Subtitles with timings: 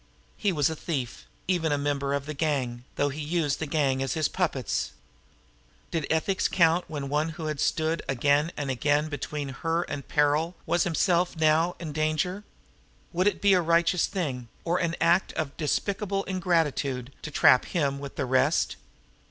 [0.35, 4.01] He was a thief, even a member of the gang though he used the gang
[4.01, 4.93] as his puppets.
[5.91, 10.55] Did ethics count when one who had stood again and again between her and peril
[10.65, 12.43] was himself in danger now?
[13.13, 17.99] Would it be a righteous thing, or an act of despicable ingratitude, to trap him
[17.99, 18.77] with the rest?